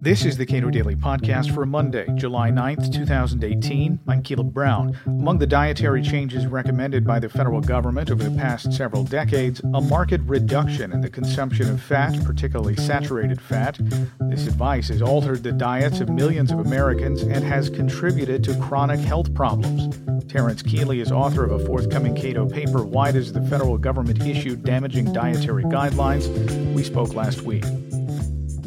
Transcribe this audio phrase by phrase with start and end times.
[0.00, 3.98] This is the Cato Daily Podcast for Monday, July 9th, 2018.
[4.06, 4.98] I'm Caleb Brown.
[5.06, 9.80] Among the dietary changes recommended by the federal government over the past several decades, a
[9.80, 13.78] marked reduction in the consumption of fat, particularly saturated fat.
[14.20, 19.00] This advice has altered the diets of millions of Americans and has contributed to chronic
[19.00, 19.98] health problems.
[20.30, 24.54] Terence Kealey is author of a forthcoming Cato paper, Why Does the Federal Government Issue
[24.54, 26.28] Damaging Dietary Guidelines?
[26.74, 27.64] We spoke last week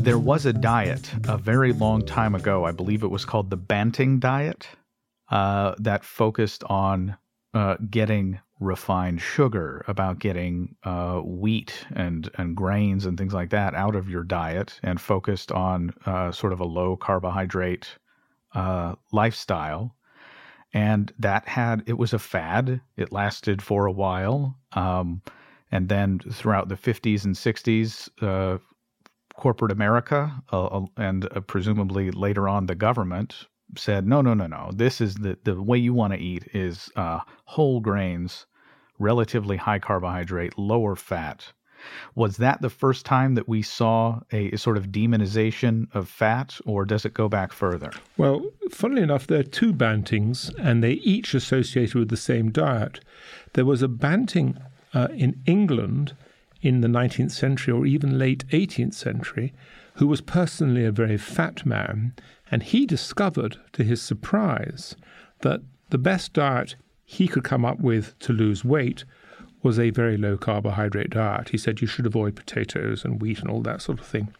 [0.07, 2.63] there was a diet a very long time ago.
[2.63, 4.65] I believe it was called the Banting diet
[5.29, 7.17] uh, that focused on
[7.53, 13.75] uh, getting refined sugar, about getting uh, wheat and and grains and things like that
[13.75, 17.97] out of your diet, and focused on uh, sort of a low carbohydrate
[18.55, 19.93] uh, lifestyle.
[20.73, 22.79] And that had it was a fad.
[22.95, 24.57] It lasted for a while.
[24.71, 25.21] Um,
[25.69, 28.57] and then throughout the 50s and 60s, uh,
[29.37, 33.45] corporate America uh, uh, and uh, presumably later on the government
[33.77, 34.71] said, no, no, no, no.
[34.73, 38.45] This is the, the way you want to eat is uh, whole grains,
[38.99, 41.53] relatively high carbohydrate, lower fat.
[42.15, 46.85] Was that the first time that we saw a sort of demonization of fat, or
[46.85, 47.91] does it go back further?
[48.17, 53.01] Well, funnily enough, there are two bantings, and they each associated with the same diet.
[53.53, 54.57] There was a banting
[54.93, 56.15] uh, in England
[56.61, 59.53] in the 19th century or even late 18th century
[59.95, 62.13] who was personally a very fat man,
[62.51, 64.95] and he discovered, to his surprise,
[65.41, 69.05] that the best diet he could come up with to lose weight
[69.63, 71.49] was a very low carbohydrate diet.
[71.49, 74.33] He said you should avoid potatoes and wheat and all that sort of thing.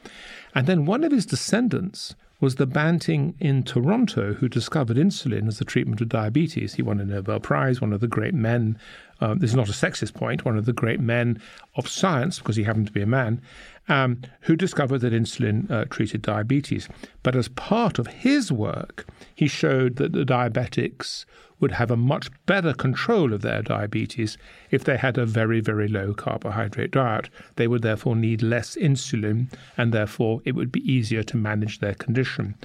[0.53, 5.57] And then one of his descendants was the Banting in Toronto who discovered insulin as
[5.57, 6.75] the treatment of diabetes.
[6.75, 8.77] He won a Nobel Prize, one of the great men.
[9.19, 11.41] Um, this is not a sexist point, one of the great men
[11.75, 13.41] of science, because he happened to be a man,
[13.89, 16.89] um, who discovered that insulin uh, treated diabetes.
[17.23, 21.25] But as part of his work, he showed that the diabetics
[21.59, 24.37] would have a much better control of their diabetes
[24.69, 27.29] if they had a very, very low carbohydrate diet.
[27.55, 31.95] They would therefore need less insulin, and therefore it would be easier to manage their
[31.95, 32.55] condition.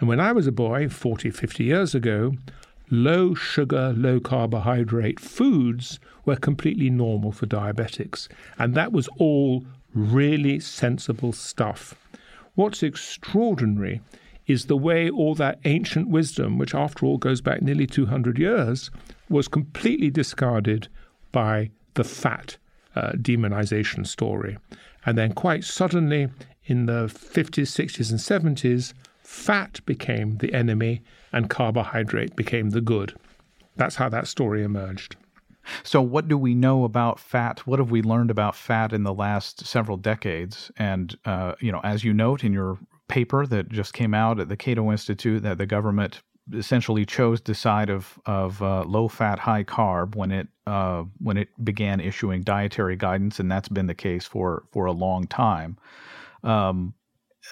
[0.00, 2.34] And when I was a boy, 40, 50 years ago,
[2.90, 8.28] low sugar, low carbohydrate foods were completely normal for diabetics.
[8.58, 11.94] And that was all really sensible stuff.
[12.54, 14.00] What's extraordinary
[14.46, 18.90] is the way all that ancient wisdom, which after all goes back nearly 200 years,
[19.28, 20.88] was completely discarded
[21.30, 22.56] by the fat
[22.94, 24.58] uh, demonization story.
[25.06, 26.28] And then quite suddenly,
[26.64, 31.02] in the 50s, 60s, and 70s, fat became the enemy
[31.32, 33.14] and carbohydrate became the good.
[33.76, 35.16] That's how that story emerged.
[35.82, 37.66] So, what do we know about fat?
[37.66, 40.70] What have we learned about fat in the last several decades?
[40.76, 42.78] And, uh, you know, as you note in your
[43.08, 46.22] paper that just came out at the Cato Institute that the government
[46.52, 51.36] essentially chose the side of of uh, low fat, high carb when it uh, when
[51.36, 55.76] it began issuing dietary guidance, and that's been the case for for a long time.
[56.42, 56.94] Um,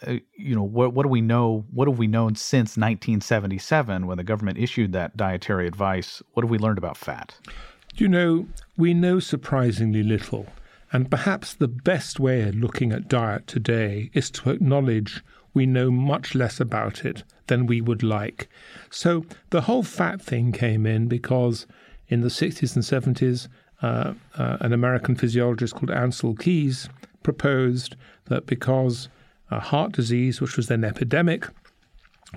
[0.06, 1.64] uh, you know what what do we know?
[1.70, 6.22] What have we known since 1977 when the government issued that dietary advice?
[6.32, 7.34] What have we learned about fat?
[7.94, 8.46] You know,
[8.76, 10.46] we know surprisingly little.
[10.92, 15.22] And perhaps the best way of looking at diet today is to acknowledge
[15.54, 18.48] we know much less about it than we would like.
[18.90, 21.66] So the whole fat thing came in because
[22.08, 23.48] in the 60s and 70s,
[23.82, 26.88] uh, uh, an American physiologist called Ancel Keys
[27.22, 27.96] proposed
[28.26, 29.08] that because
[29.50, 31.46] uh, heart disease, which was then epidemic,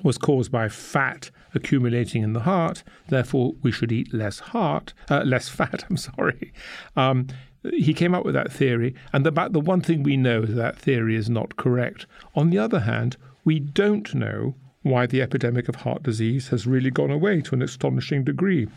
[0.01, 2.83] was caused by fat accumulating in the heart.
[3.09, 5.85] Therefore, we should eat less heart, uh, less fat.
[5.89, 6.53] I'm sorry.
[6.95, 7.27] Um,
[7.63, 10.77] he came up with that theory, and the, the one thing we know is that
[10.77, 12.05] theory is not correct.
[12.35, 16.91] On the other hand, we don't know why the epidemic of heart disease has really
[16.91, 18.67] gone away to an astonishing degree.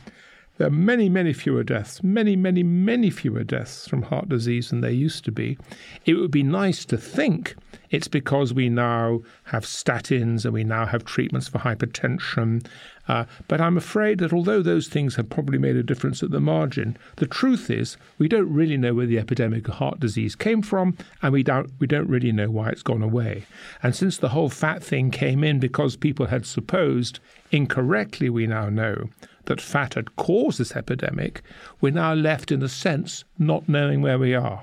[0.58, 4.80] There are many, many fewer deaths, many, many, many fewer deaths from heart disease than
[4.80, 5.58] there used to be.
[6.06, 7.56] It would be nice to think
[7.90, 12.66] it's because we now have statins and we now have treatments for hypertension.
[13.06, 16.40] Uh, but I'm afraid that although those things have probably made a difference at the
[16.40, 20.62] margin, the truth is we don't really know where the epidemic of heart disease came
[20.62, 23.44] from, and we don't we don't really know why it's gone away.
[23.82, 27.20] And since the whole fat thing came in because people had supposed
[27.52, 29.10] incorrectly, we now know
[29.46, 31.42] that fat had caused this epidemic,
[31.80, 34.62] we're now left, in a sense, not knowing where we are.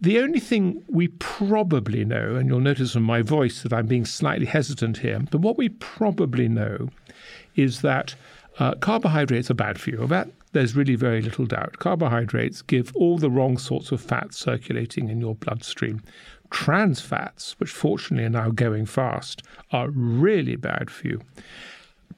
[0.00, 4.04] The only thing we probably know, and you'll notice from my voice that I'm being
[4.04, 6.88] slightly hesitant here, but what we probably know
[7.56, 8.14] is that
[8.58, 10.06] uh, carbohydrates are bad for you.
[10.06, 11.78] That there's really very little doubt.
[11.78, 16.02] Carbohydrates give all the wrong sorts of fat circulating in your bloodstream
[16.54, 21.20] Trans fats, which fortunately are now going fast, are really bad for you.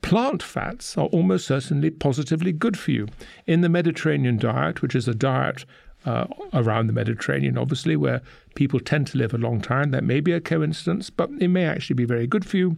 [0.06, 3.08] Plant fats are almost certainly positively good for you.
[3.48, 5.64] In the Mediterranean diet, which is a diet
[6.04, 8.22] uh, around the Mediterranean, obviously, where
[8.54, 11.64] people tend to live a long time, that may be a coincidence, but it may
[11.64, 12.76] actually be very good for you.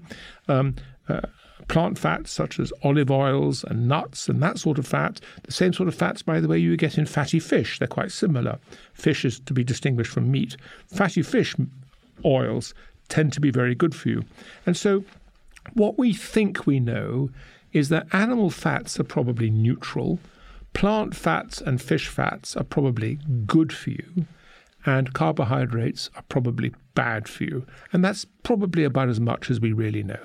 [0.48, 0.76] Um,
[1.06, 1.20] uh,
[1.68, 5.74] plant fats such as olive oils and nuts and that sort of fat, the same
[5.74, 7.78] sort of fats, by the way, you get in fatty fish.
[7.78, 8.58] They're quite similar.
[8.94, 10.56] Fish is to be distinguished from meat.
[10.86, 11.54] Fatty fish
[12.24, 12.72] oils
[13.10, 14.24] tend to be very good for you.
[14.64, 15.04] And so,
[15.74, 17.30] what we think we know
[17.72, 20.18] is that animal fats are probably neutral,
[20.72, 24.26] plant fats and fish fats are probably good for you,
[24.86, 27.66] and carbohydrates are probably bad for you.
[27.92, 30.20] And that's probably about as much as we really know.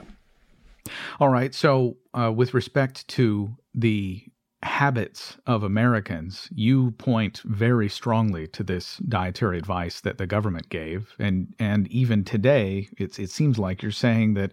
[1.19, 1.53] All right.
[1.53, 4.23] So, uh, with respect to the
[4.63, 11.13] habits of Americans, you point very strongly to this dietary advice that the government gave,
[11.19, 14.51] and and even today, it's it seems like you're saying that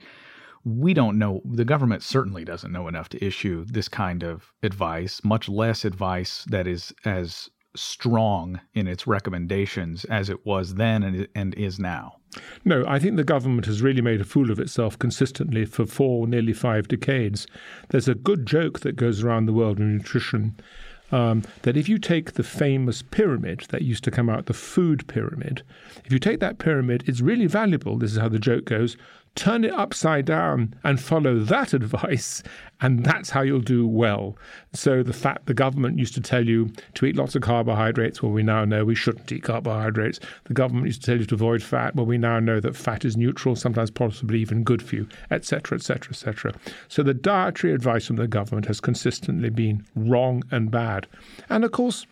[0.64, 1.40] we don't know.
[1.44, 6.44] The government certainly doesn't know enough to issue this kind of advice, much less advice
[6.48, 12.16] that is as strong in its recommendations as it was then and, and is now.
[12.64, 16.26] No, I think the government has really made a fool of itself consistently for four,
[16.26, 17.46] nearly five decades.
[17.88, 20.56] There's a good joke that goes around the world in nutrition
[21.12, 25.06] um, that if you take the famous pyramid that used to come out, the food
[25.08, 25.62] pyramid,
[26.04, 27.98] if you take that pyramid, it's really valuable.
[27.98, 28.96] This is how the joke goes
[29.34, 32.42] turn it upside down and follow that advice,
[32.80, 34.36] and that's how you'll do well.
[34.72, 38.32] So the fact the government used to tell you to eat lots of carbohydrates, well,
[38.32, 40.20] we now know we shouldn't eat carbohydrates.
[40.44, 43.04] The government used to tell you to avoid fat, well, we now know that fat
[43.04, 46.54] is neutral, sometimes possibly even good for you, etc., etc., etc.
[46.88, 51.06] So the dietary advice from the government has consistently been wrong and bad.
[51.48, 52.06] And of course,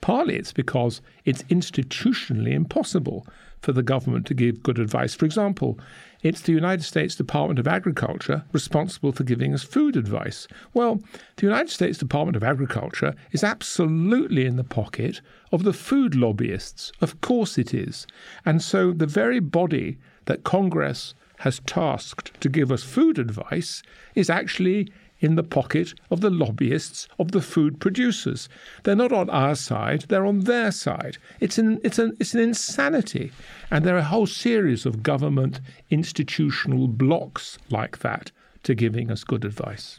[0.00, 3.26] Partly it's because it's institutionally impossible
[3.60, 5.14] for the government to give good advice.
[5.14, 5.80] For example,
[6.26, 10.48] it's the United States Department of Agriculture responsible for giving us food advice.
[10.74, 11.00] Well,
[11.36, 15.20] the United States Department of Agriculture is absolutely in the pocket
[15.52, 16.90] of the food lobbyists.
[17.00, 18.06] Of course it is.
[18.44, 23.82] And so the very body that Congress has tasked to give us food advice
[24.14, 24.90] is actually
[25.20, 28.48] in the pocket of the lobbyists of the food producers.
[28.82, 31.18] They're not on our side, they're on their side.
[31.40, 33.32] It's an, it's an, it's an insanity.
[33.70, 35.60] And there are a whole series of government
[35.90, 38.30] institutional blocks like that
[38.64, 39.98] to giving us good advice.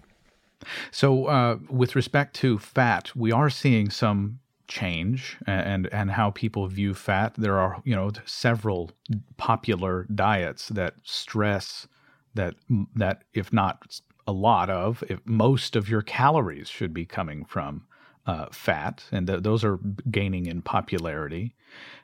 [0.91, 6.67] So, uh, with respect to fat, we are seeing some change and and how people
[6.67, 7.33] view fat.
[7.37, 8.91] There are you know several
[9.37, 11.87] popular diets that stress
[12.33, 12.55] that
[12.95, 17.87] that if not a lot of, if most of your calories should be coming from
[18.27, 19.79] uh, fat, and th- those are
[20.11, 21.55] gaining in popularity.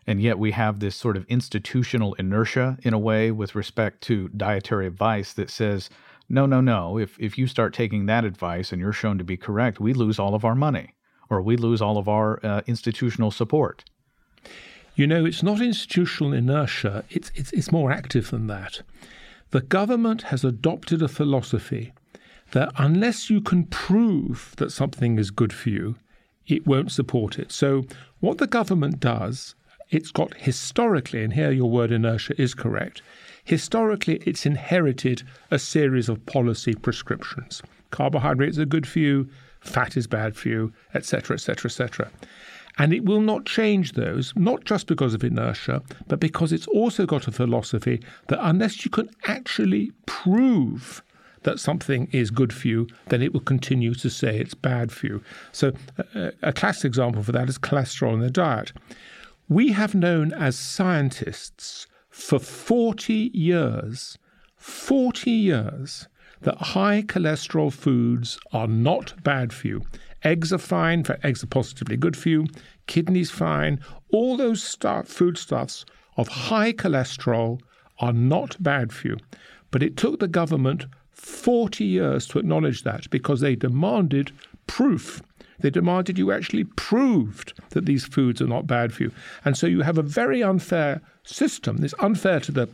[0.07, 4.29] And yet we have this sort of institutional inertia in a way with respect to
[4.29, 5.89] dietary advice that says,
[6.29, 9.37] no, no, no, if, if you start taking that advice and you're shown to be
[9.37, 10.93] correct, we lose all of our money
[11.29, 13.83] or we lose all of our uh, institutional support.
[14.95, 18.81] You know, it's not institutional inertia, it's, it's, it's more active than that.
[19.51, 21.93] The government has adopted a philosophy
[22.53, 25.95] that unless you can prove that something is good for you,
[26.47, 27.51] it won't support it.
[27.51, 27.83] So,
[28.19, 29.55] what the government does,
[29.89, 33.01] it's got historically, and here your word inertia is correct,
[33.44, 37.62] historically, it's inherited a series of policy prescriptions.
[37.91, 39.29] Carbohydrates are good for you,
[39.60, 42.12] fat is bad for you, etc., etc., etc.
[42.77, 47.05] And it will not change those, not just because of inertia, but because it's also
[47.05, 51.03] got a philosophy that unless you can actually prove
[51.43, 55.07] that something is good for you, then it will continue to say it's bad for
[55.07, 55.23] you.
[55.51, 55.73] So,
[56.15, 58.71] a, a classic example for that is cholesterol in the diet.
[59.50, 64.17] We have known as scientists for 40 years,
[64.55, 66.07] 40 years,
[66.41, 69.81] that high cholesterol foods are not bad for you.
[70.23, 72.45] Eggs are fine, for eggs are positively good for you.
[72.88, 73.79] Kidneys fine.
[74.12, 75.85] All those stuff, foodstuffs
[76.17, 77.59] of high cholesterol
[78.00, 79.17] are not bad for you.
[79.71, 80.85] But it took the government
[81.24, 84.32] 40 years to acknowledge that because they demanded
[84.68, 85.22] proof.
[85.60, 89.12] They demanded you actually proved that these foods are not bad for you.
[89.46, 91.82] And so you have a very unfair system.
[91.84, 92.70] It's unfair to the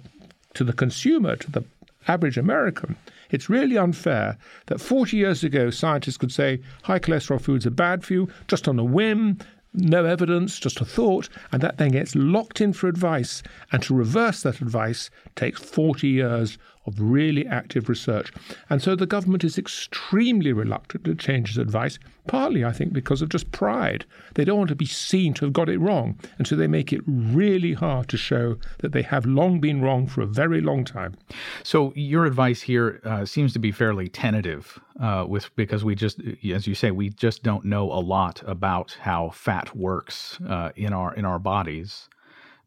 [0.56, 1.64] to the consumer, to the
[2.08, 2.96] average American.
[3.30, 8.04] It's really unfair that 40 years ago scientists could say high cholesterol foods are bad
[8.04, 9.38] for you just on a whim,
[9.74, 13.44] no evidence, just a thought, and that then gets locked in for advice.
[13.72, 16.58] And to reverse that advice takes 40 years
[16.90, 18.32] of really active research.
[18.70, 23.22] And so the government is extremely reluctant to change its advice, partly, I think, because
[23.22, 24.06] of just pride.
[24.36, 26.20] They don't want to be seen to have got it wrong.
[26.38, 30.08] And so they make it really hard to show that they have long been wrong
[30.08, 31.16] for a very long time.
[31.64, 36.20] So your advice here uh, seems to be fairly tentative, uh, with because we just,
[36.54, 40.94] as you say, we just don't know a lot about how fat works uh, in
[40.94, 42.10] our in our bodies.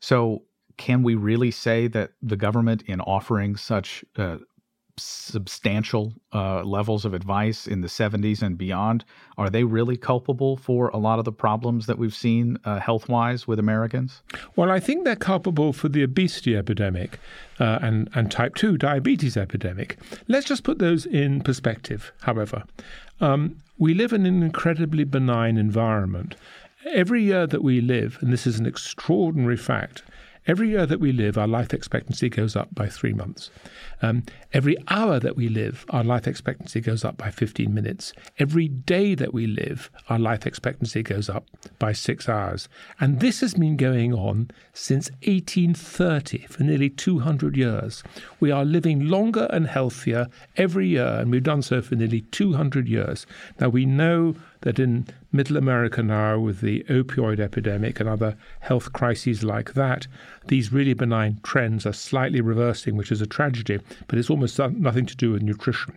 [0.00, 0.42] So
[0.82, 4.38] can we really say that the government, in offering such uh,
[4.96, 9.04] substantial uh, levels of advice in the 70s and beyond,
[9.38, 13.08] are they really culpable for a lot of the problems that we've seen uh, health
[13.08, 14.22] wise with Americans?
[14.56, 17.20] Well, I think they're culpable for the obesity epidemic
[17.60, 19.98] uh, and, and type 2 diabetes epidemic.
[20.26, 22.64] Let's just put those in perspective, however.
[23.20, 26.34] Um, we live in an incredibly benign environment.
[26.90, 30.02] Every year that we live, and this is an extraordinary fact,
[30.44, 33.50] Every year that we live, our life expectancy goes up by three months.
[34.00, 38.12] Um, every hour that we live, our life expectancy goes up by 15 minutes.
[38.40, 41.46] Every day that we live, our life expectancy goes up
[41.78, 42.68] by six hours.
[42.98, 48.02] And this has been going on since 1830 for nearly 200 years.
[48.40, 52.88] We are living longer and healthier every year, and we've done so for nearly 200
[52.88, 53.26] years.
[53.60, 58.92] Now, we know that in middle America now, with the opioid epidemic and other health
[58.92, 60.06] crises like that,
[60.48, 63.78] these really benign trends are slightly reversing, which is a tragedy,
[64.08, 65.94] but it's almost nothing to do with nutrition.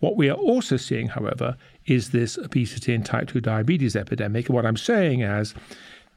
[0.00, 4.48] What we are also seeing, however, is this obesity and type 2 diabetes epidemic.
[4.48, 5.54] And what I'm saying is,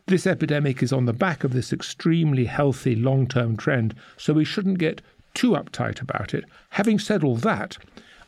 [0.08, 4.46] this epidemic is on the back of this extremely healthy long term trend, so we
[4.46, 5.02] shouldn't get
[5.34, 6.46] too uptight about it.
[6.72, 7.78] Having said all that,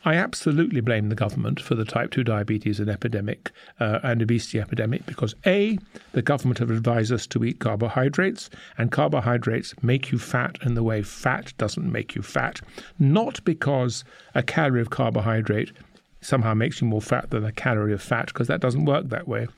[0.06, 4.60] I absolutely blame the government for the type 2 diabetes and epidemic uh, and obesity
[4.60, 5.80] epidemic because A,
[6.12, 8.48] the government have advised us to eat carbohydrates,
[8.78, 12.60] and carbohydrates make you fat in the way fat doesn't make you fat,
[13.00, 14.04] not because
[14.36, 15.72] a calorie of carbohydrate
[16.20, 19.26] somehow makes you more fat than a calorie of fat, because that doesn't work that
[19.26, 19.48] way,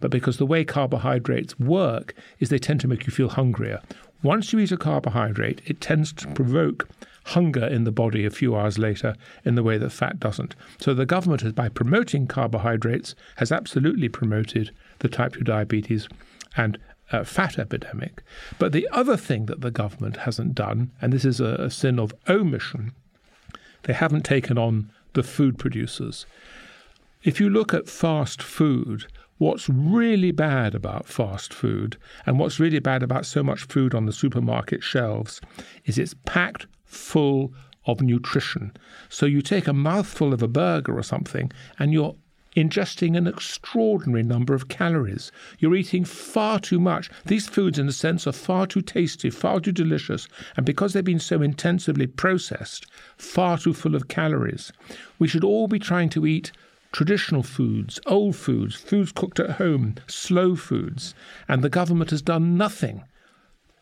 [0.00, 3.82] but because the way carbohydrates work is they tend to make you feel hungrier.
[4.22, 6.88] Once you eat a carbohydrate, it tends to provoke
[7.28, 10.54] hunger in the body a few hours later in the way that fat doesn't.
[10.78, 14.70] So the government, has, by promoting carbohydrates, has absolutely promoted
[15.00, 16.08] the type 2 diabetes
[16.56, 16.78] and
[17.12, 18.22] uh, fat epidemic.
[18.58, 21.98] But the other thing that the government hasn't done, and this is a, a sin
[21.98, 22.92] of omission,
[23.82, 26.26] they haven't taken on the food producers.
[27.22, 29.06] If you look at fast food,
[29.38, 34.06] what's really bad about fast food and what's really bad about so much food on
[34.06, 35.40] the supermarket shelves
[35.84, 37.52] is it's packed full
[37.86, 38.72] of nutrition.
[39.08, 42.16] So you take a mouthful of a burger or something and you're
[42.56, 45.30] ingesting an extraordinary number of calories.
[45.58, 47.08] You're eating far too much.
[47.26, 50.26] These foods, in a sense, are far too tasty, far too delicious,
[50.56, 54.72] and because they've been so intensively processed, far too full of calories.
[55.18, 56.50] We should all be trying to eat
[56.90, 61.14] traditional foods, old foods, foods cooked at home, slow foods,
[61.46, 63.04] and the government has done nothing,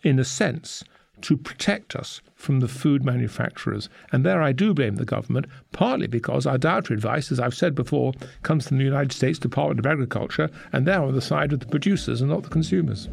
[0.03, 0.85] in a sense,
[1.23, 3.89] to protect us from the food manufacturers.
[4.13, 7.75] And there I do blame the government, partly because our dietary advice, as I've said
[7.75, 11.61] before, comes from the United States Department of Agriculture, and they're on the side of
[11.61, 13.09] the producers and not the consumers.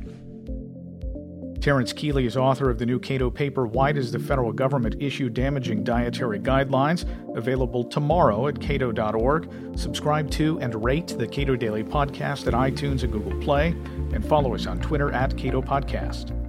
[1.64, 5.30] Terence Kealey is author of the new Cato paper, Why Does the Federal Government Issue
[5.30, 7.06] Damaging Dietary Guidelines?
[7.38, 9.50] Available tomorrow at cato.org.
[9.78, 13.70] Subscribe to and rate the Cato Daily Podcast at iTunes and Google Play,
[14.14, 16.43] and follow us on Twitter at Cato Podcast.